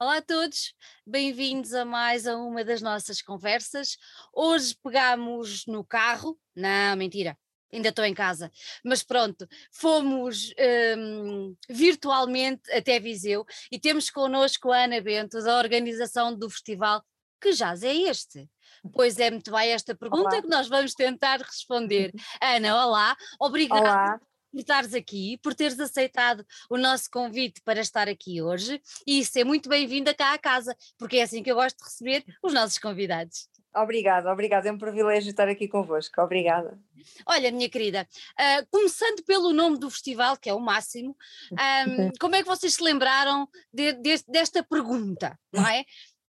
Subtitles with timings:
[0.00, 0.74] Olá a todos,
[1.04, 3.98] bem-vindos a mais a uma das nossas conversas.
[4.32, 7.36] Hoje pegamos no carro, não, mentira,
[7.72, 8.48] ainda estou em casa,
[8.84, 10.54] mas pronto, fomos
[10.96, 17.02] um, virtualmente até Viseu e temos connosco a Ana Bento, da organização do festival.
[17.40, 18.48] Que jazz é este?
[18.94, 20.42] Pois é, muito bem esta pergunta olá.
[20.42, 22.12] que nós vamos tentar responder.
[22.40, 24.20] Ana, olá, obrigada olá
[24.50, 29.44] por estares aqui, por teres aceitado o nosso convite para estar aqui hoje e ser
[29.44, 32.78] muito bem-vinda cá à casa, porque é assim que eu gosto de receber os nossos
[32.78, 33.48] convidados.
[33.74, 36.78] Obrigada, obrigada, é um privilégio estar aqui convosco, obrigada.
[37.26, 41.16] Olha, minha querida, uh, começando pelo nome do festival, que é o máximo,
[41.52, 45.84] um, como é que vocês se lembraram de, de, desta pergunta, não é?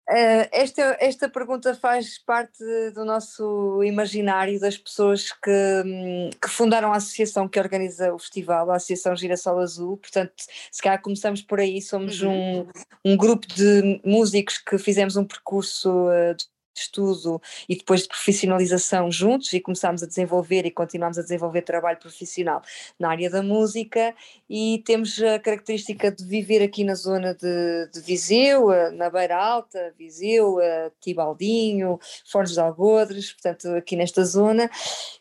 [0.08, 2.64] Uh, esta, esta pergunta faz parte
[2.94, 8.70] do nosso imaginário das pessoas que, hum, que, fundaram a associação que organiza o festival,
[8.70, 9.98] a Associação Girassol Azul.
[9.98, 10.34] Portanto,
[10.72, 12.62] se calhar começamos por aí, somos uhum.
[13.04, 16.36] um, um grupo de músicos que fizemos um percurso uh,
[16.76, 21.62] de estudo e depois de profissionalização juntos e começámos a desenvolver e continuamos a desenvolver
[21.62, 22.62] trabalho profissional
[23.00, 24.14] na área da música
[24.50, 29.94] e temos a característica de viver aqui na zona de, de Viseu, na Beira Alta,
[29.98, 30.58] Viseu,
[31.00, 34.70] Tibaldinho, Fornos de Algodres, portanto aqui nesta zona.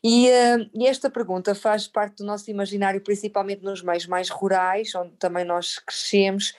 [0.02, 4.94] E, uh, e esta pergunta faz parte do nosso imaginário principalmente nos meios mais rurais,
[4.94, 6.55] onde também nós crescemos,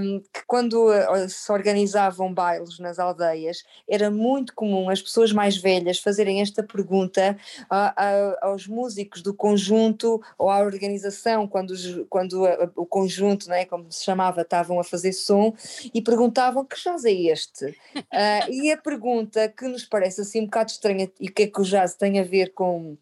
[0.00, 4.10] um, que quando uh, se organizavam bailes nas aldeias era
[4.54, 7.36] comum as pessoas mais velhas fazerem esta pergunta
[7.68, 13.48] a, a, aos músicos do conjunto ou à organização, quando, os, quando a, o conjunto,
[13.48, 15.54] né, como se chamava, estavam a fazer som
[15.92, 17.66] e perguntavam que jazz é este?
[17.66, 21.46] uh, e a pergunta que nos parece assim um bocado estranha e o que é
[21.46, 22.96] que o jazz tem a ver com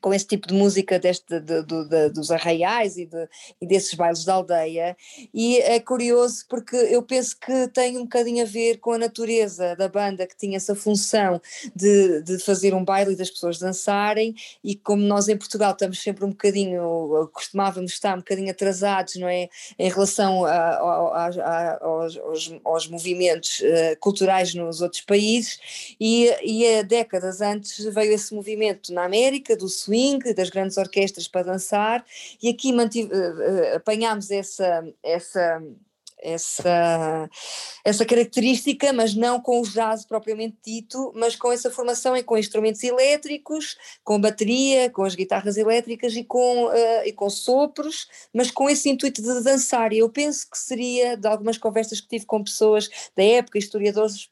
[0.00, 3.08] com esse tipo de música deste, de, de, de, dos arraiais e,
[3.60, 4.96] e, desses bailes da aldeia,
[5.32, 9.76] e é curioso porque eu penso que tem um bocadinho a ver com a natureza
[9.76, 11.40] da banda que tinha essa função
[11.76, 14.34] de, de fazer um baile e das pessoas dançarem,
[14.64, 19.28] e como nós em Portugal estamos sempre um bocadinho, costumávamos estar um bocadinho atrasados, não
[19.28, 25.94] é, em relação a, a, a, aos, aos, aos, movimentos uh, culturais nos outros países,
[26.00, 30.76] e, e há décadas antes veio esse movimento na América do Sul swing, das grandes
[30.76, 32.04] orquestras para dançar,
[32.42, 35.62] e aqui mantive, uh, apanhámos essa, essa,
[36.22, 37.30] essa,
[37.84, 42.38] essa característica, mas não com o jazz propriamente dito, mas com essa formação e com
[42.38, 48.50] instrumentos elétricos, com bateria, com as guitarras elétricas e com, uh, e com sopros, mas
[48.50, 49.92] com esse intuito de dançar.
[49.92, 54.30] E eu penso que seria, de algumas conversas que tive com pessoas da época, historiadores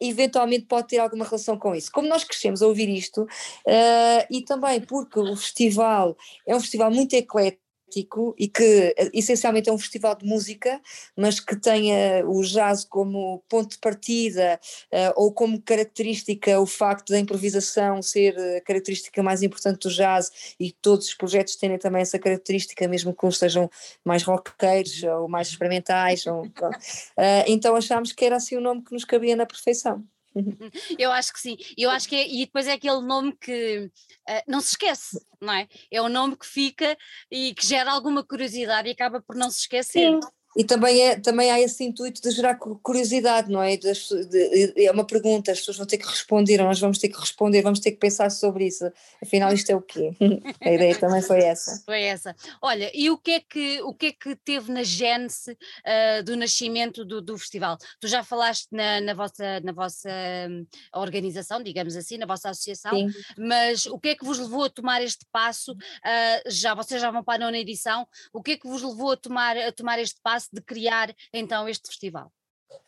[0.00, 1.90] eventualmente pode ter alguma relação com isso.
[1.92, 6.16] Como nós crescemos a ouvir isto, uh, e também porque o festival
[6.46, 7.59] é um festival muito eclético,
[7.98, 10.80] e que eh, essencialmente é um festival de música,
[11.16, 14.60] mas que tenha o jazz como ponto de partida
[14.92, 20.54] uh, ou como característica o facto da improvisação ser a característica mais importante do jazz
[20.58, 23.70] e todos os projetos terem também essa característica, mesmo que uns sejam
[24.04, 26.26] mais roqueiros ou mais experimentais.
[26.26, 30.04] Ou, uh, então achámos que era assim o nome que nos cabia na perfeição.
[30.98, 33.90] Eu acho que sim, eu acho que é, e depois é aquele nome que
[34.28, 35.66] uh, não se esquece, não é?
[35.90, 36.96] É o nome que fica
[37.30, 40.10] e que gera alguma curiosidade e acaba por não se esquecer.
[40.12, 40.20] Sim.
[40.56, 43.76] E também, é, também há esse intuito de gerar curiosidade, não é?
[43.76, 47.18] De, de, é uma pergunta, as pessoas vão ter que responder, nós vamos ter que
[47.18, 48.90] responder, vamos ter que pensar sobre isso.
[49.22, 50.10] Afinal, isto é o quê?
[50.60, 51.80] A ideia também foi essa.
[51.84, 52.34] Foi essa.
[52.60, 56.36] Olha, e o que é que, o que, é que teve na gênese uh, do
[56.36, 57.78] nascimento do, do festival?
[58.00, 60.10] Tu já falaste na, na vossa, na vossa
[60.50, 60.66] hum,
[60.96, 63.08] organização, digamos assim, na vossa associação, Sim.
[63.38, 65.72] mas o que é que vos levou a tomar este passo?
[65.72, 69.12] Uh, já Vocês já vão para a nona edição, o que é que vos levou
[69.12, 70.39] a tomar, a tomar este passo?
[70.52, 72.32] De criar então este festival?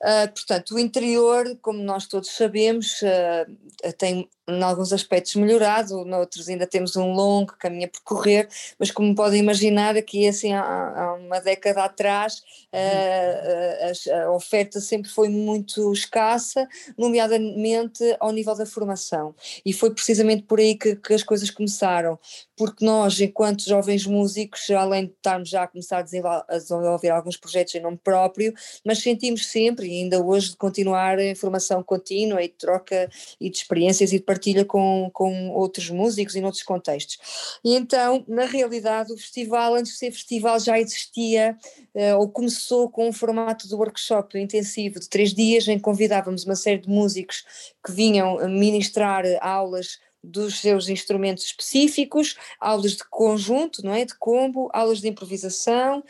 [0.00, 6.48] Uh, portanto, o interior, como nós todos sabemos, uh, tem em alguns aspectos melhorado, noutros
[6.48, 8.48] ainda temos um longo caminho a percorrer,
[8.78, 12.42] mas como podem imaginar, aqui assim há, há uma década atrás
[12.72, 16.68] uh, a, a, oferta sempre foi muito escassa,
[16.98, 19.34] nomeadamente ao nível da formação,
[19.64, 22.18] e foi precisamente por aí que, que as coisas começaram,
[22.56, 27.10] porque nós, enquanto jovens músicos, além de estarmos já a começar a desenvolver, a desenvolver
[27.10, 28.52] alguns projetos em nome próprio,
[28.84, 33.08] mas sentimos sempre, e ainda hoje, de continuar a formação contínua e de troca
[33.40, 37.18] e de experiências e de partilha com, com outros músicos e noutros contextos.
[37.62, 41.56] E então, na realidade, o festival, antes de ser festival, já existia,
[41.94, 46.44] uh, ou começou com um formato de workshop intensivo de três dias, em que convidávamos
[46.44, 47.44] uma série de músicos
[47.84, 54.04] que vinham ministrar aulas dos seus instrumentos específicos, aulas de conjunto, não é?
[54.04, 56.04] De combo, aulas de improvisação,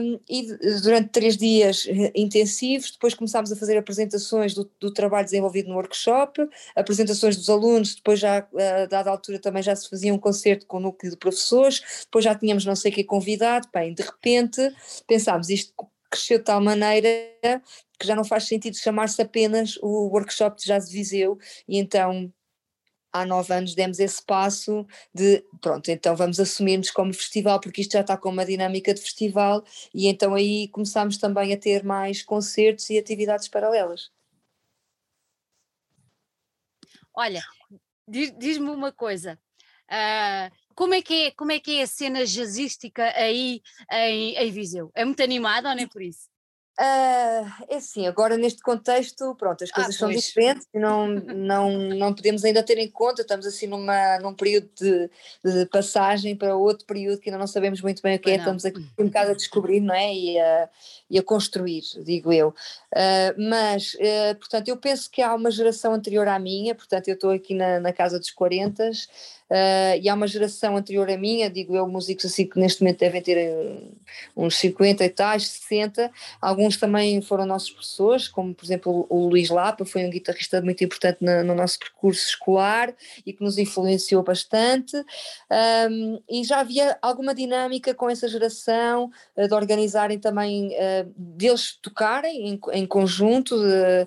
[0.00, 0.46] um, e
[0.82, 5.74] durante três dias eh, intensivos, depois começámos a fazer apresentações do, do trabalho desenvolvido no
[5.74, 10.66] workshop, apresentações dos alunos, depois já, a dada altura também já se fazia um concerto
[10.66, 14.02] com o núcleo de professores, depois já tínhamos não sei o que convidado, bem, de
[14.02, 14.60] repente
[15.06, 15.72] pensámos isto
[16.10, 17.08] cresceu de tal maneira
[17.98, 21.38] que já não faz sentido chamar-se apenas o workshop de jazz de Viseu.
[21.68, 22.32] E então
[23.14, 24.84] há nove anos demos esse passo
[25.14, 29.00] de pronto, então vamos assumir-nos como festival, porque isto já está com uma dinâmica de
[29.00, 29.64] festival,
[29.94, 34.10] e então aí começámos também a ter mais concertos e atividades paralelas.
[37.16, 37.42] Olha,
[38.08, 39.38] diz-me uma coisa.
[39.84, 43.62] Uh, como é, que é, como é que é a cena jazzística aí
[43.92, 44.90] em, em Viseu?
[44.92, 46.33] É muito animada ou nem por isso?
[46.76, 51.06] Uh, é assim, agora neste contexto, pronto, as ah, coisas ah, são diferentes e não,
[51.22, 55.08] não, não podemos ainda ter em conta, estamos assim numa, num período de,
[55.44, 58.64] de passagem para outro período que ainda não sabemos muito bem o que é, estamos
[58.64, 60.12] aqui um bocado a descobrir, não é?
[60.12, 60.68] E a,
[61.10, 62.48] e a construir, digo eu.
[62.48, 67.14] Uh, mas, uh, portanto, eu penso que há uma geração anterior à minha, portanto, eu
[67.14, 68.90] estou aqui na, na casa dos 40
[69.50, 73.00] Uh, e há uma geração anterior à minha, digo eu, músicos assim que neste momento
[73.00, 73.94] devem ter uh,
[74.34, 76.10] uns 50 e tais, 60,
[76.40, 80.82] alguns também foram nossos professores, como por exemplo o, Luís Lapa, foi um guitarrista muito
[80.82, 82.94] importante no nosso percurso escolar
[83.24, 84.96] e que nos influenciou bastante,
[85.90, 90.70] um, e já havia alguma dinâmica com essa geração uh, de organizarem também,
[91.16, 94.06] deles tocarem em, em conjunto, de,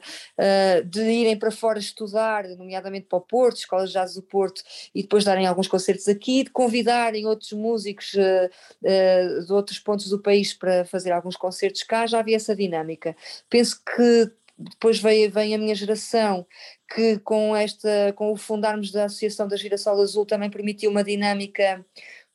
[0.85, 4.61] de irem para fora estudar, nomeadamente para o Porto, Escola de Jazz do Porto,
[4.93, 8.49] e depois darem alguns concertos aqui, de convidarem outros músicos uh,
[8.83, 13.15] uh, de outros pontos do país para fazer alguns concertos cá, já havia essa dinâmica.
[13.49, 16.45] Penso que depois vem, vem a minha geração
[16.93, 21.85] que com esta com o fundarmos da Associação da Girassol Azul também permitiu uma dinâmica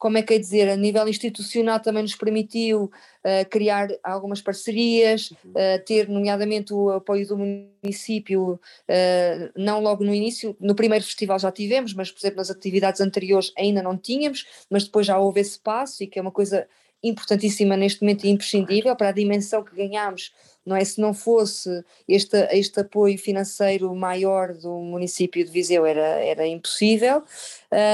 [0.02, 5.30] como é que é dizer, a nível institucional também nos permitiu uh, criar algumas parcerias,
[5.30, 11.38] uh, ter nomeadamente o apoio do município, uh, não logo no início, no primeiro festival
[11.38, 15.38] já tivemos, mas por exemplo nas atividades anteriores ainda não tínhamos, mas depois já houve
[15.38, 16.66] esse passo e que é uma coisa
[17.02, 20.32] importantíssima neste momento e imprescindível para a dimensão que ganhamos
[20.64, 20.84] não é?
[20.84, 27.22] Se não fosse este, este apoio financeiro maior do município de Viseu era, era impossível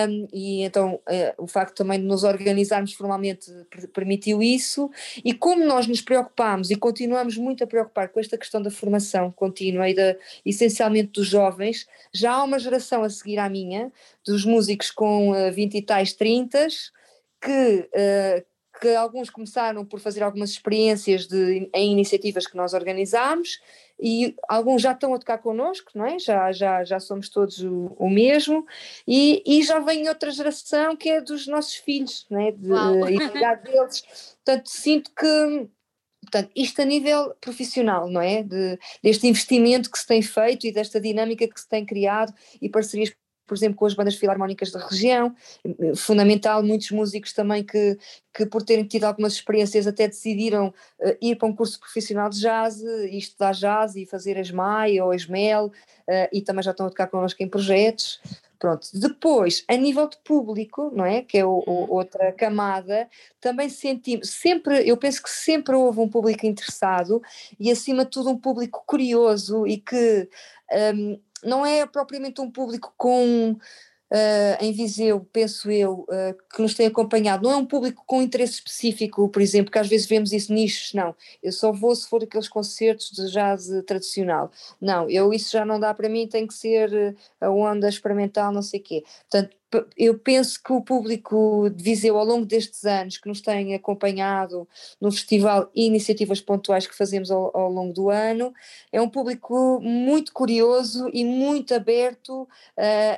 [0.09, 3.51] um, e então uh, o facto também de nos organizarmos formalmente
[3.95, 4.91] permitiu isso
[5.25, 9.33] e como nós nos preocupámos e continuamos muito a preocupar com esta questão da formação
[9.33, 10.15] contínua e da,
[10.45, 13.91] essencialmente dos jovens, já há uma geração a seguir à minha,
[14.27, 16.69] dos músicos com uh, 20 e tais 30
[17.41, 18.45] que, uh,
[18.81, 23.61] que alguns começaram por fazer algumas experiências de, em iniciativas que nós organizámos
[24.01, 26.19] e alguns já estão a tocar connosco, não é?
[26.19, 28.65] Já, já, já somos todos o, o mesmo
[29.07, 32.53] e, e já vem outra geração que é dos nossos filhos, não é?
[32.53, 32.69] De,
[33.39, 34.37] idade deles.
[34.45, 35.69] Portanto, sinto que
[36.21, 38.43] Portanto, isto a nível profissional, não é?
[38.43, 42.69] De, deste investimento que se tem feito e desta dinâmica que se tem criado e
[42.69, 43.15] parcerias
[43.49, 45.35] por exemplo, com as bandas filarmónicas da região,
[45.97, 47.99] fundamental, muitos músicos também que,
[48.33, 50.69] que por terem tido algumas experiências até decidiram
[51.01, 55.01] uh, ir para um curso profissional de jazz e estudar jazz e fazer a SMAI
[55.01, 58.21] ou a SMEL uh, e também já estão a tocar connosco em projetos.
[58.59, 61.23] Pronto, depois, a nível de público, não é?
[61.23, 61.87] Que é o, o, uhum.
[61.91, 63.09] outra camada,
[63.41, 67.23] também sentimos, sempre, eu penso que sempre houve um público interessado
[67.59, 70.29] e acima de tudo um público curioso e que
[70.95, 73.57] um, não é propriamente um público com
[74.11, 78.23] Uh, em Viseu, penso eu, uh, que nos tem acompanhado, não é um público com
[78.23, 81.15] interesse específico, por exemplo, que às vezes vemos isso nichos, não.
[81.43, 84.51] Eu só vou se for aqueles concertos de jazz tradicional.
[84.81, 88.63] Não, eu isso já não dá para mim, tem que ser a onda experimental, não
[88.63, 89.05] sei o quê.
[89.31, 89.58] Portanto,
[89.97, 94.67] eu penso que o público de Viseu ao longo destes anos que nos tem acompanhado
[95.01, 98.55] no festival e iniciativas pontuais que fazemos ao, ao longo do ano
[98.91, 102.49] é um público muito curioso e muito aberto uh,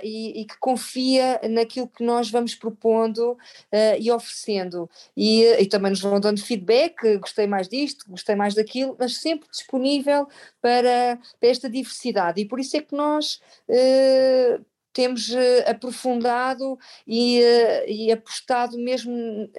[0.03, 3.39] e, e, que confia naquilo que nós vamos propondo uh,
[3.99, 4.91] e oferecendo.
[5.17, 9.49] E, e, também nos vão dando feedback, gostei mais disto, gostei mais daquilo, mas sempre
[9.51, 10.27] disponível
[10.61, 12.41] para, para esta diversidade.
[12.41, 19.13] E por isso é que nós uh, temos uh, aprofundado e, uh, e, apostado mesmo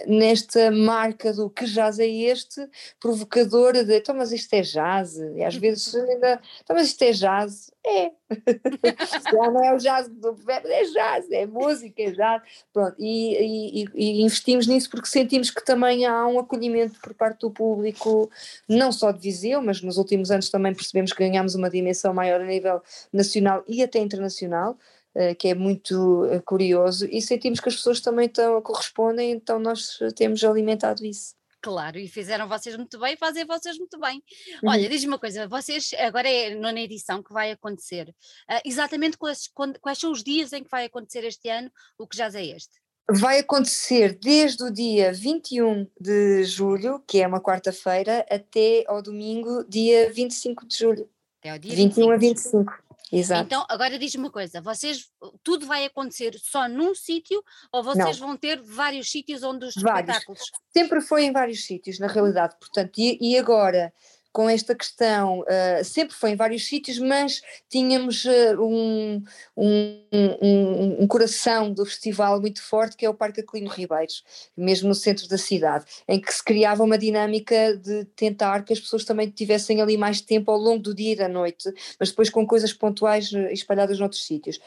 [0.05, 2.67] nesta marca do que jazz é este,
[2.99, 7.11] provocadora de então, mas isto é jazz, e às vezes ainda, então, mas isto é
[7.11, 8.11] jazz, é.
[9.31, 12.41] Já não é o jazz do é jazz, é música, é jazz.
[12.71, 17.41] Pronto, e, e, e, investimos nisso porque sentimos que também há um acolhimento por parte
[17.41, 18.29] do público,
[18.67, 22.41] não só de Viseu, mas nos últimos anos também percebemos que ganhámos uma dimensão maior
[22.41, 24.77] a nível nacional e até internacional.
[25.15, 29.59] Uh, que é muito uh, curioso, e sentimos que as pessoas também estão, correspondem, então
[29.59, 31.35] nós temos alimentado isso.
[31.61, 34.23] Claro, e fizeram vocês muito bem, fazem vocês muito bem.
[34.63, 34.69] Uhum.
[34.69, 38.09] Olha, diz-me uma coisa, vocês, agora é na edição que vai acontecer,
[38.49, 39.49] uh, exatamente quais,
[39.79, 42.81] quais são os dias em que vai acontecer este ano, o que já é este?
[43.13, 49.63] Vai acontecer desde o dia 21 de julho, que é uma quarta-feira, até ao domingo,
[49.65, 51.09] dia 25 de julho.
[51.39, 52.83] Até ao dia 21 25 a 25.
[53.11, 53.43] Exato.
[53.43, 55.11] Então, agora diz-me uma coisa: vocês
[55.43, 58.27] tudo vai acontecer só num sítio ou vocês Não.
[58.27, 60.15] vão ter vários sítios onde os vários.
[60.15, 60.51] espetáculos?
[60.71, 62.55] Sempre foi em vários sítios, na realidade.
[62.59, 63.93] Portanto, e, e agora
[64.31, 69.23] com esta questão, uh, sempre foi em vários sítios, mas tínhamos uh, um,
[69.57, 70.07] um,
[70.41, 74.23] um, um, coração do festival muito forte, que é o Parque Aquilino Ribeiros,
[74.55, 78.79] mesmo no centro da cidade, em que se criava uma dinâmica de tentar que as
[78.79, 81.69] pessoas também tivessem ali mais tempo ao longo do dia e da noite,
[81.99, 84.59] mas depois com coisas pontuais uh, espalhadas noutros sítios.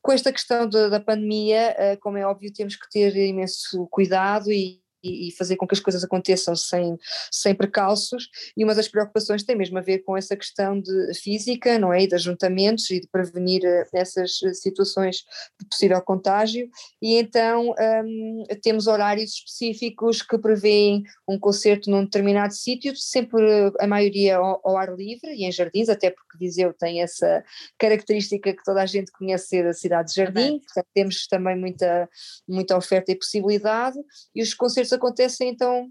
[0.00, 4.80] Com esta questão de, da pandemia, como é óbvio, temos que ter imenso cuidado e
[5.02, 6.98] e, fazer com que as coisas aconteçam sem,
[7.30, 11.78] sem precalços, e uma das preocupações tem mesmo a ver com essa questão de física,
[11.78, 15.24] não é, e de ajuntamentos e de prevenir eh, essas eh, situações
[15.60, 16.68] de possível contágio,
[17.00, 17.74] e então
[18.04, 24.60] um, temos horários específicos que prevêem um concerto num determinado sítio, sempre a maioria ao,
[24.64, 27.44] ao, ar livre e em jardins, até porque Viseu tem essa
[27.78, 32.08] característica que toda a gente conhece ser a cidade de jardim, portanto temos também muita,
[32.48, 33.98] muita oferta e possibilidade,
[34.34, 35.90] e os concertos acontecem então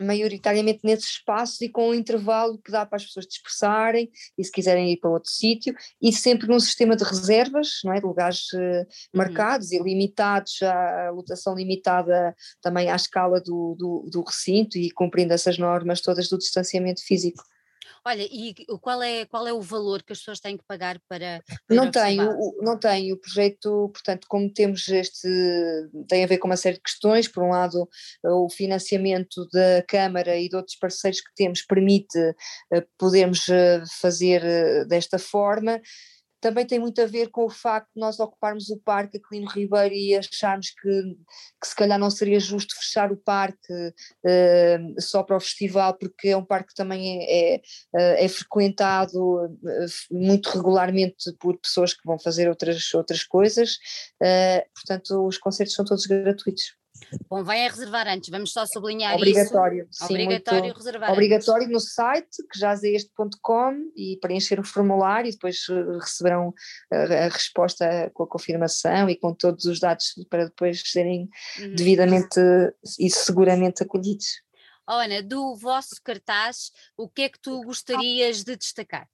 [0.00, 4.50] maioritariamente nesses espaços e com um intervalo que dá para as pessoas dispersarem e se
[4.50, 8.46] quiserem ir para outro sítio e sempre num sistema de reservas, não é, de lugares
[8.54, 9.78] uh, marcados uhum.
[9.78, 15.58] e limitados, à lotação limitada também à escala do, do, do recinto e cumprindo essas
[15.58, 17.42] normas todas do distanciamento físico.
[18.06, 21.42] Olha, e qual é, qual é o valor que as pessoas têm que pagar para.
[21.66, 23.14] para não tenho, não tenho.
[23.14, 25.28] O projeto, portanto, como temos este.
[26.08, 27.28] tem a ver com uma série de questões.
[27.28, 27.88] Por um lado,
[28.24, 32.18] o financiamento da Câmara e de outros parceiros que temos permite
[32.72, 35.80] eh, podermos eh, fazer eh, desta forma
[36.40, 39.94] também tem muito a ver com o facto de nós ocuparmos o parque Aquilino Ribeiro
[39.94, 41.16] e acharmos que,
[41.60, 46.28] que se calhar não seria justo fechar o parque uh, só para o festival, porque
[46.28, 47.62] é um parque que também é, é,
[47.94, 49.58] eh, é frequentado uh,
[50.10, 53.74] muito regularmente por pessoas que vão fazer outras, outras coisas,
[54.22, 56.79] uh, portanto os concertos são todos gratuitos.
[57.28, 60.06] Convém é reservar antes, vamos só sublinhar obrigatório, isso.
[60.06, 61.72] Sim, obrigatório, muito, reservar Obrigatório antes.
[61.72, 66.52] no site, que já é este.com e preencher o formulário e depois eh, receberão
[66.92, 71.28] a, a, resposta com a confirmação e com todos os dados para depois serem
[71.58, 71.74] uhum.
[71.74, 72.40] devidamente
[72.98, 74.42] e seguramente acolhidos.
[74.88, 79.06] Oh, Ana, do vosso cartaz, o que é que tu gostarias de destacar?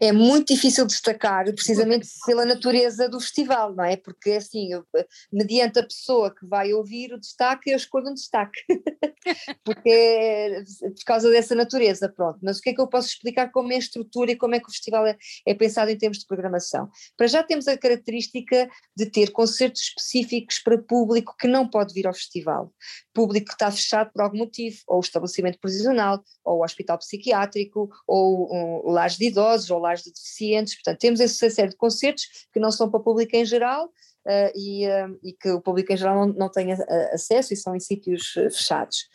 [0.00, 3.96] É muito difícil destacar precisamente pela natureza do festival, não é?
[3.96, 4.84] Porque assim, eu,
[5.32, 8.60] mediante a pessoa que vai ouvir o destaque, eu escolho um destaque,
[9.64, 12.38] porque é por causa dessa natureza, pronto.
[12.42, 14.60] Mas o que é que eu posso explicar como é a estrutura e como é
[14.60, 16.88] que o festival é, é pensado em termos de programação?
[17.16, 22.06] Para já temos a característica de ter concertos específicos para público que não pode vir
[22.06, 22.72] ao festival,
[23.16, 27.88] público que está fechado por algum motivo, ou o estabelecimento prisional, ou o hospital psiquiátrico,
[28.06, 32.26] ou um, lares de idosos, ou lares de deficientes, portanto temos essa série de concertos
[32.52, 33.90] que não são para o público em geral
[34.26, 36.72] uh, e, uh, e, que o público em geral não, não tem
[37.12, 39.08] acesso e são em sítios fechados.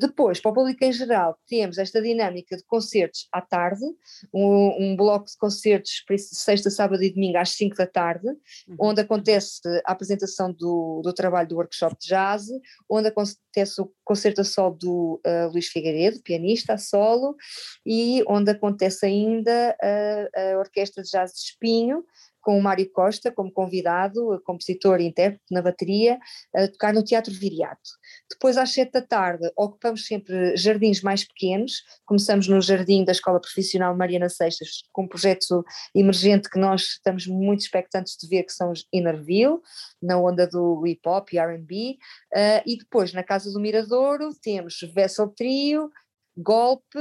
[0.00, 3.84] Depois, para o público em geral, temos esta dinâmica de concertos à tarde,
[4.32, 8.76] um, um bloco de concertos sexta, sábado e domingo às 5 da tarde, uhum.
[8.80, 12.46] onde acontece a apresentação do, do trabalho do workshop de jazz,
[12.88, 17.36] onde acontece o concerto a solo do uh, Luís Figueiredo, pianista a solo,
[17.84, 22.04] e onde acontece ainda a, a Orquestra de Jazz de Espinho,
[22.48, 26.18] com o Mário Costa como convidado, compositor e intérprete na bateria,
[26.56, 27.90] a tocar no Teatro Viriato.
[28.30, 33.38] Depois, às sete da tarde, ocupamos sempre jardins mais pequenos, começamos no jardim da Escola
[33.38, 35.62] Profissional Mariana Seixas, com um projeto
[35.94, 39.58] emergente que nós estamos muito expectantes de ver, que são os Innerville,
[40.00, 41.98] na onda do hip-hop e R&B,
[42.32, 45.90] uh, e depois, na Casa do Miradouro, temos Vessel Trio,
[46.34, 46.98] Golpe,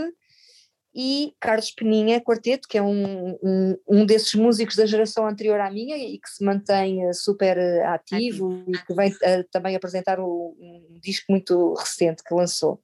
[0.99, 5.69] e Carlos Peninha Quarteto, que é um, um, um, desses músicos da geração anterior à
[5.69, 10.19] minha e que se mantém eh, super eh, ativo e que vem uh, também apresentar
[10.19, 12.81] um, um, disco muito recente que lançou.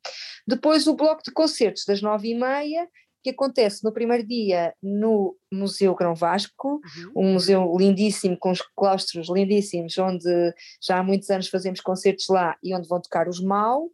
[0.47, 2.87] Depois o bloco de concertos das nove e meia,
[3.23, 6.81] que acontece no primeiro dia no Museu Grão Vasco,
[7.15, 7.29] uhum.
[7.29, 12.55] um museu lindíssimo, com os claustros lindíssimos, onde já há muitos anos fazemos concertos lá
[12.61, 13.91] e onde vão tocar os uh,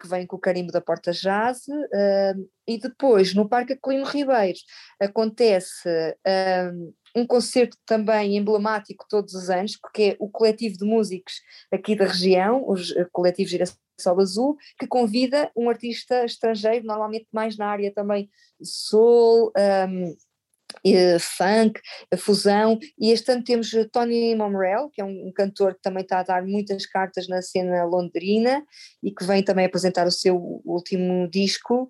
[0.00, 4.58] que vem com o carimbo da Porta Jazz, uh, e depois no Parque Aquilino Ribeiro
[5.00, 11.34] acontece uh, um concerto também emblemático todos os anos, porque é o coletivo de músicos
[11.72, 12.76] aqui da região, o
[13.10, 18.28] coletivo Girassol Azul, que convida um artista estrangeiro, normalmente mais na área também
[18.62, 19.50] soul,
[19.88, 20.16] um,
[21.20, 21.80] funk,
[22.18, 26.22] fusão, e este ano temos Tony Momrell, que é um, cantor que também está a
[26.22, 28.64] dar muitas cartas na cena londrina
[29.02, 31.88] e que vem também apresentar o seu último disco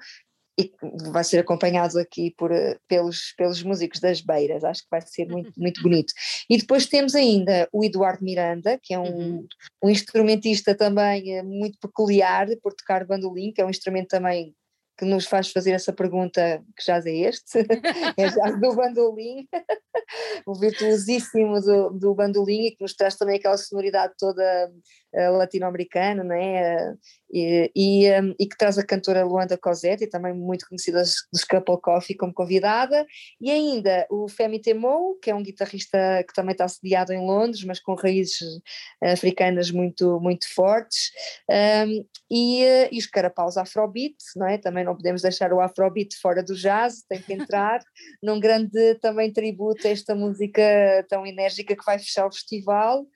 [0.59, 0.73] e
[1.11, 2.51] vai ser acompanhado aqui por,
[2.89, 6.13] pelos, pelos músicos das Beiras, acho que vai ser muito, muito bonito.
[6.49, 9.47] E depois temos ainda o Eduardo Miranda, que é um, uhum.
[9.85, 14.55] um instrumentista também eh, muito peculiar por tocar bandolim, que é um instrumento também
[14.97, 17.59] que nos faz fazer essa pergunta que já é este,
[18.17, 19.47] é já do bandolim,
[20.47, 24.73] o virtuosíssimo do, do bandolim e que nos traz também aquela sonoridade toda
[25.17, 26.95] latino-americana, né?
[27.33, 31.81] E, e, um, e, que traz a cantora Luanda Cosette, também muito conhecida dos Couple
[31.81, 33.05] Coffee como convidada,
[33.41, 37.65] e ainda o Femi Temo, que é um guitarrista que também está sediado em Londres,
[37.65, 38.61] mas com raízes
[39.03, 41.11] africanas muito, muito fortes,
[41.51, 44.59] um, e, uh, e os carapaus Afrobeat, não é?
[44.59, 47.81] Também não podemos deixar o Afrobeat fora do jazz, tem que entrar
[48.23, 50.63] num grande também tributo a esta música
[51.09, 53.07] tão enérgica que vai fechar o festival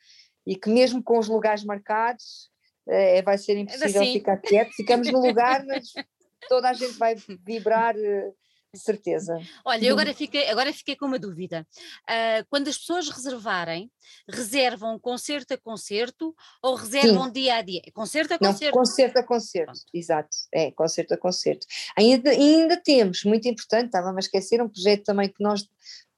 [0.47, 2.51] e que mesmo com os lugares marcados
[2.89, 4.13] é, vai ser impossível assim.
[4.15, 5.93] ficar quieto, ficamos no lugar, mas
[6.49, 8.33] toda a gente vai vibrar eh,
[8.73, 9.37] de certeza.
[9.65, 11.67] Olha, eu agora fiquei, agora fiquei com uma dúvida.
[12.03, 13.91] Uh, quando as pessoas reservarem,
[14.29, 17.33] reservam concerto a concerto ou reservam Sim.
[17.33, 17.83] dia a dia?
[17.93, 18.77] Concerto a concerto?
[18.77, 19.91] Não, concerto a concerto, Pronto.
[19.93, 20.37] exato.
[20.55, 21.67] É, concerto a concerto.
[21.99, 25.69] Ainda, ainda temos, muito importante, estava-me a esquecer, um projeto também que nós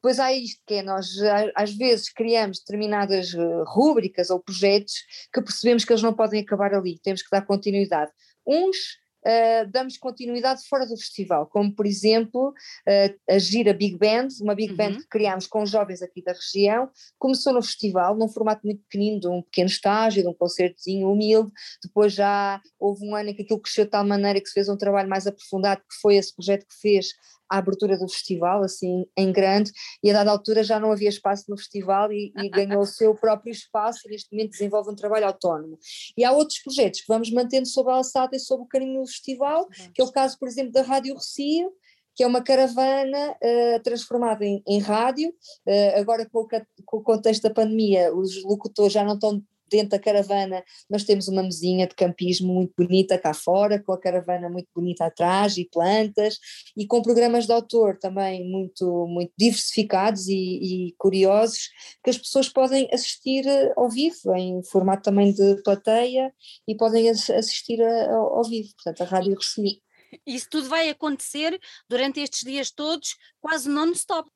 [0.03, 1.07] Pois há isto que é, nós
[1.55, 4.95] às vezes criamos determinadas eh, rúbricas ou projetos
[5.33, 8.11] que percebemos que eles não podem acabar ali, temos que dar continuidade.
[8.45, 14.27] Uns Uh, damos continuidade fora do festival, como por exemplo uh, a Gira Big Band,
[14.41, 14.77] uma Big uhum.
[14.77, 16.91] Band que criámos com jovens aqui da região,
[17.21, 21.53] começou no festival, num formato muito pequenino, de um pequeno estágio, de um concertozinho humilde,
[21.85, 24.69] depois já houve um ano em que aquilo cresceu de tal maneira que se fez
[24.69, 27.11] um trabalho mais aprofundado, que foi esse projeto que fez
[27.53, 29.71] a abertura do festival, assim, em grande,
[30.03, 33.15] e a dada altura já não havia espaço no festival e, e ganhou o seu
[33.15, 35.79] próprio espaço e neste momento desenvolve um trabalho autónomo.
[36.17, 39.07] E há outros projetos que vamos mantendo sob a alçada e sob o carinho do
[39.07, 41.71] festival, que é o caso, por exemplo, da Rádio Rocio,
[42.15, 45.31] que é uma caravana uh, transformada em, em rádio.
[45.67, 46.49] Uh, agora, com o,
[46.85, 51.27] com o, contexto da pandemia, os locutores já não estão dentro da caravana nós temos
[51.27, 55.65] uma mesinha de campismo muito bonita cá fora, com a caravana muito bonita atrás e
[55.65, 56.39] plantas,
[56.77, 61.71] e com programas de autor também muito, muito diversificados e, e curiosos,
[62.05, 66.33] que as pessoas podem assistir eh, ao vivo, em formato também de plateia,
[66.69, 69.83] e podem assistir ao, ao vivo, portanto a rádio recebe.
[70.27, 71.59] Isso tudo vai acontecer
[71.89, 74.31] durante estes dias todos, quase non-stop.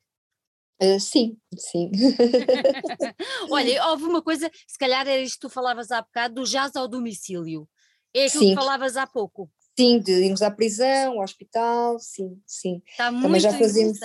[0.81, 1.91] Uh, sim, sim.
[3.49, 6.75] Olha, houve uma coisa, se calhar era isto que tu falavas há bocado, do jazz
[6.75, 7.67] ao domicílio.
[8.13, 8.49] É aquilo sim.
[8.49, 9.49] que falavas há pouco.
[9.79, 12.81] Sim, de irmos à prisão, ao hospital, sim, sim.
[12.89, 13.99] Está muito Também já fazemos,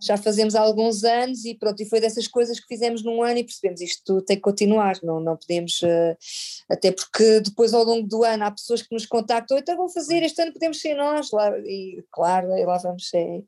[0.00, 3.38] já fazemos há alguns anos e pronto, e foi dessas coisas que fizemos num ano
[3.38, 6.16] e percebemos isto tem que continuar, não, não podemos, uh,
[6.70, 10.22] até porque depois ao longo do ano há pessoas que nos contactam, então vão fazer,
[10.22, 13.40] este ano podemos ser nós, lá, e claro, lá vamos, é,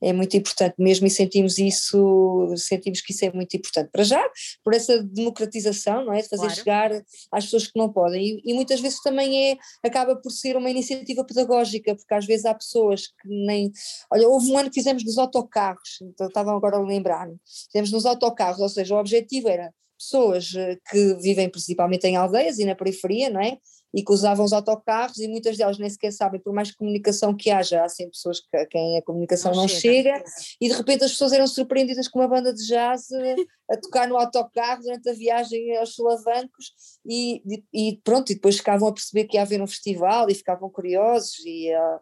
[0.00, 3.90] é muito importante mesmo e sentimos isso, sentimos que isso é muito importante.
[3.90, 4.22] Para já,
[4.64, 6.22] por essa democratização, não é?
[6.22, 6.54] De fazer claro.
[6.54, 8.22] chegar às pessoas que não podem.
[8.22, 12.44] E, e, muitas vezes também é, acaba por ser uma iniciativa pedagógica, porque às vezes
[12.44, 13.72] há pessoas que nem.
[14.12, 17.36] Olha, houve um ano que fizemos nos autocarros, então estavam agora a lembrar-me.
[17.66, 22.58] Fizemos nos autocarros, ou seja, o objetivo era pessoas eh, que vivem principalmente em aldeias
[22.58, 23.58] e na periferia, não é?
[23.94, 27.50] E que usavam os autocarros e muitas delas nem sequer sabem, por mais comunicação que
[27.50, 30.24] haja, há sempre pessoas que, a quem a comunicação não, não chega, chega,
[30.60, 33.36] e de repente as pessoas eram surpreendidas com uma banda de jazz eh,
[33.70, 36.72] a tocar no autocarro durante a viagem aos solavancos
[37.06, 40.68] e, e, pronto, e depois ficavam a perceber que ia haver um festival e ficavam
[40.70, 42.00] curiosos e, uh,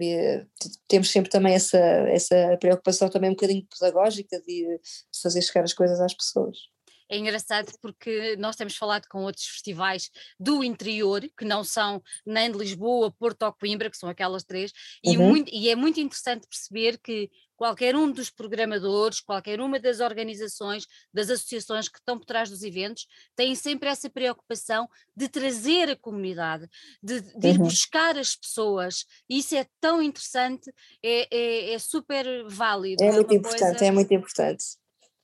[0.00, 0.46] e
[0.88, 4.80] temos sempre também essa, essa preocupação também um bocadinho pedagógica de
[5.22, 6.69] fazer chegar as coisas às pessoas
[7.10, 12.50] é engraçado porque nós temos falado com outros festivais do interior, que não são nem
[12.50, 14.72] de Lisboa, Porto ou Coimbra, que são aquelas três,
[15.04, 15.12] uhum.
[15.12, 17.28] e, muito, e é muito interessante perceber que
[17.60, 22.62] qualquer um dos programadores, qualquer uma das organizações, das associações que estão por trás dos
[22.62, 26.66] eventos, têm sempre essa preocupação de trazer a comunidade,
[27.02, 27.64] de, de ir uhum.
[27.64, 29.04] buscar as pessoas.
[29.28, 30.72] Isso é tão interessante,
[31.04, 33.02] é, é, é super válido.
[33.02, 33.84] É, é muito importante, coisa...
[33.84, 34.79] é muito importante.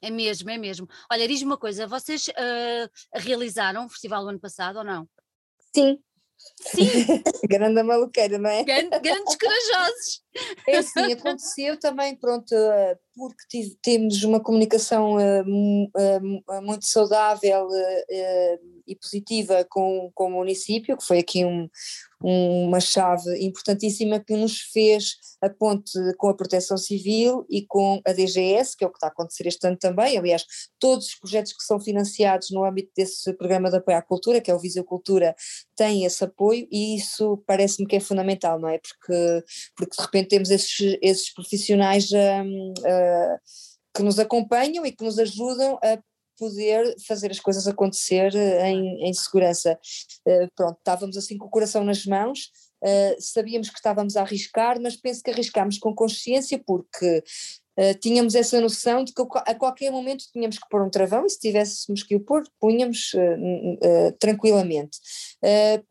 [0.06, 0.88] É mesmo, é mesmo.
[1.10, 5.08] Olha, diz-me uma coisa, vocês uh, realizaram o festival no ano passado ou não?
[5.74, 5.98] Sim,
[6.60, 6.86] Sim.
[7.50, 8.62] grande maluqueira, não é?
[8.62, 10.22] Grande, grandes corajosos.
[10.68, 12.54] É assim, aconteceu também, pronto,
[13.16, 17.68] porque tive, temos uma comunicação uh, uh, muito saudável
[18.86, 21.68] e positiva com, com o município, que foi aqui um,
[22.20, 28.12] uma chave importantíssima que nos fez a ponte com a Proteção Civil e com a
[28.12, 30.16] DGS, que é o que está a acontecer este ano também.
[30.16, 30.44] Aliás,
[30.78, 34.50] todos os projetos que são financiados no âmbito desse programa de apoio à cultura, que
[34.50, 35.34] é o Viseu Cultura,
[35.76, 38.78] têm esse apoio e isso parece-me que é fundamental, não é?
[38.78, 39.44] Porque,
[39.76, 43.38] porque de repente temos esses, esses profissionais um, uh,
[43.94, 45.98] que nos acompanham e que nos ajudam a
[46.36, 49.78] poder fazer as coisas acontecer eh, em, em segurança.
[50.26, 52.50] Uh, pronto, estávamos assim com o coração nas mãos,
[52.82, 57.22] uh, sabíamos que estávamos a arriscar, mas penso que arriscámos com consciência porque
[57.78, 61.28] Uh, tínhamos essa noção de que a qualquer momento tínhamos que pôr um travão e
[61.28, 64.98] se tivéssemos que o pôr, punhamos uh, uh, tranquilamente.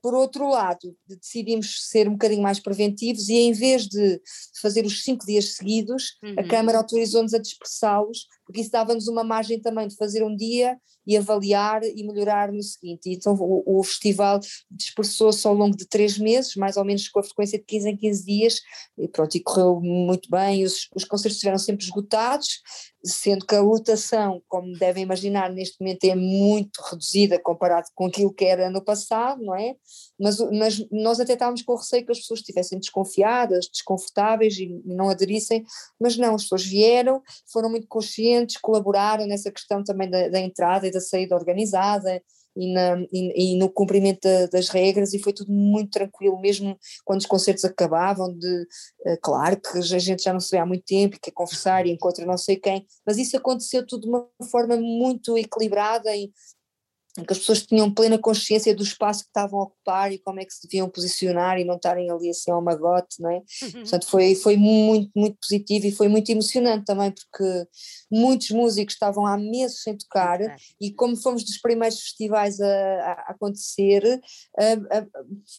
[0.02, 4.22] Por outro lado, decidimos ser um bocadinho mais preventivos e em vez de
[4.62, 6.36] fazer os cinco dias seguidos, uhum.
[6.38, 10.78] a Câmara autorizou-nos a dispersá-los, porque isso dava-nos uma margem também de fazer um dia
[11.08, 13.10] e avaliar e melhorar no seguinte.
[13.12, 14.40] Então o, o festival
[14.72, 17.98] dispersou-se ao longo de três meses, mais ou menos com a frequência de 15 em
[17.98, 18.62] 15 dias,
[18.98, 22.62] e pronto, e correu muito bem, os, os concertos estiveram sempre esgotados,
[23.06, 28.34] sendo que a lotação, como devem imaginar, neste momento é muito reduzida comparado com aquilo
[28.34, 29.76] que era no passado, não é?
[30.20, 35.10] Mas, mas nós até estávamos com receio que as pessoas estivessem desconfiadas, desconfortáveis e não
[35.10, 35.64] aderissem,
[36.00, 40.88] mas não, as pessoas vieram, foram muito conscientes, colaboraram nessa questão também da, da entrada
[40.88, 42.22] e da saída organizada,
[42.56, 46.78] e, na, e, e, no cumprimento da, das regras e foi tudo muito tranquilo, mesmo
[47.04, 48.62] quando os concertos acabavam, de,
[49.06, 51.86] uh, claro que a gente já não se vê há muito tempo e quer conversar
[51.86, 56.32] e encontra não sei quem, mas isso aconteceu tudo de uma forma muito equilibrada e
[57.18, 60.40] em que as pessoas tinham plena consciência do espaço que estavam a ocupar e como
[60.40, 63.36] é que se deviam posicionar e não estarem ali assim ao magote, não é?
[63.36, 63.72] Uhum.
[63.82, 67.68] Portanto, foi, foi muito, muito positivo e foi muito emocionante também, porque
[68.12, 70.40] muitos músicos estavam há meses sem tocar
[70.80, 74.04] e como fomos dos primeiros festivais a, a acontecer,
[74.58, 75.06] a, a,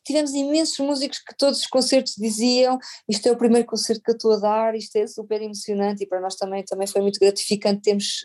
[0.04, 4.16] tivemos imensos músicos que todos os concertos diziam isto é o primeiro concerto que eu
[4.16, 7.82] estou a dar, isto é super emocionante e para nós também, também foi muito gratificante
[7.82, 8.22] termos,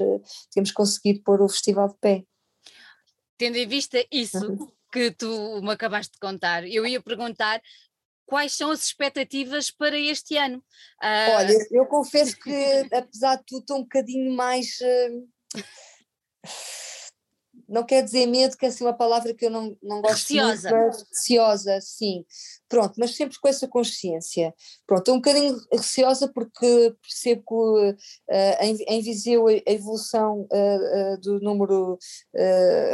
[0.52, 2.24] termos conseguido pôr o festival de pé
[3.42, 7.60] tendo em vista isso que tu me acabaste de contar, eu ia perguntar
[8.24, 10.64] quais são as expectativas para este ano.
[11.02, 11.32] Uh...
[11.38, 14.80] Olha, eu confesso que apesar de tudo estou um bocadinho mais.
[14.80, 15.28] Uh
[17.72, 20.70] não quer dizer medo, que é assim uma palavra que eu não, não gosto receosa.
[20.70, 22.26] muito, receosa, sim,
[22.68, 24.54] pronto, mas sempre com essa consciência,
[24.86, 27.98] pronto, um bocadinho receosa porque percebo que uh,
[28.60, 31.98] em, em Viseu a evolução uh, uh, do número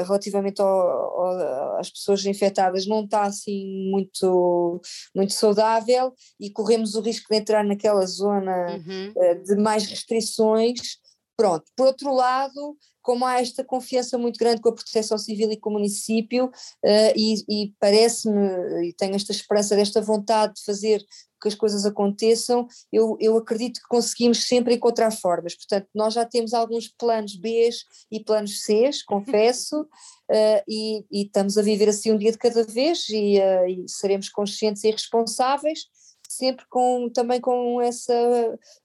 [0.06, 4.80] relativamente ao, ao, às pessoas infectadas não está assim muito,
[5.16, 9.44] muito saudável e corremos o risco de entrar naquela zona uhum.
[9.44, 11.00] de mais restrições,
[11.36, 15.56] pronto, por outro lado como há esta confiança muito grande com a proteção civil e
[15.56, 21.02] com o município, uh, e, e parece-me, e tenho esta esperança desta vontade de fazer
[21.42, 25.56] que as coisas aconteçam, eu, eu acredito que conseguimos sempre encontrar formas.
[25.56, 27.70] Portanto, nós já temos alguns planos B
[28.12, 29.88] e planos C, confesso, uh,
[30.68, 34.28] e, e, estamos a viver assim um dia de cada vez e, uh, e seremos
[34.28, 35.86] conscientes e responsáveis
[36.28, 38.14] sempre com, também com essa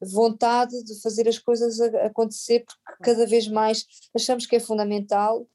[0.00, 5.46] vontade de fazer as coisas acontecer, porque cada vez mais achamos que é fundamental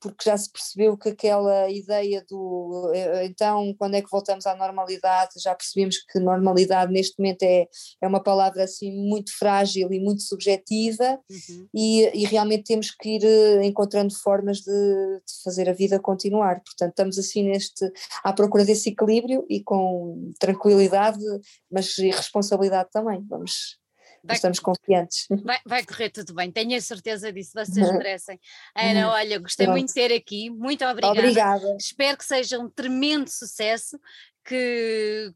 [0.00, 4.54] porque já se percebeu que aquela ideia do eh, então quando é que voltamos à
[4.54, 7.66] normalidade, já percebemos que normalidade neste momento é,
[8.00, 11.68] é uma palavra assim muito frágil e muito subjetiva uhum.
[11.74, 16.62] e, e, realmente temos que ir eh, encontrando formas de, de, fazer a vida continuar,
[16.62, 17.90] portanto estamos assim neste,
[18.22, 21.24] à procura desse equilíbrio e com tranquilidade,
[21.70, 23.81] mas responsabilidade também, vamos
[24.24, 25.26] Vai, estamos confiantes.
[25.44, 28.38] Vai, vai, correr tudo bem, tenho a certeza disso, vocês merecem.
[28.74, 29.78] Ana, olha, gostei Pronto.
[29.78, 31.18] muito de ter aqui, muito obrigada.
[31.18, 31.76] Obrigada.
[31.76, 33.98] Espero que seja um tremendo sucesso,
[34.44, 35.32] que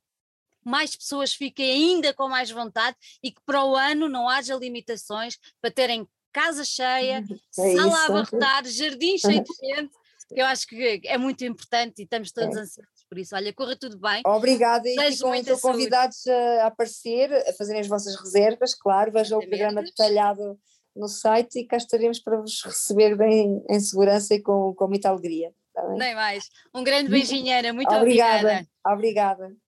[0.65, 5.37] mais pessoas fiquem ainda com mais vontade e que para o ano não haja limitações
[5.61, 7.25] para terem casa cheia,
[7.59, 7.97] é sala isso.
[7.97, 9.93] a abarrotar, jardim cheio de gente.
[10.31, 12.61] Eu acho que é muito importante e estamos todos é.
[12.61, 14.23] ansiosos por isso, olha, corra tudo bem.
[14.27, 19.49] Obrigada e ficam então convidados a aparecer, a fazerem as vossas reservas, claro, vejam o
[19.49, 20.59] programa detalhado
[20.95, 25.11] no site e cá estaremos para vos receber bem em segurança e com, com muita
[25.11, 25.53] alegria.
[25.75, 26.49] Tá Nem mais.
[26.75, 27.73] Um grande beijinho, Ana.
[27.73, 28.39] Muito obrigada.
[28.39, 28.69] Obrigada.
[28.87, 29.66] obrigada.